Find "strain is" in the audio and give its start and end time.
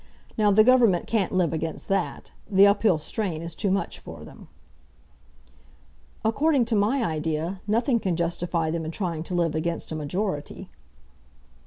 2.97-3.53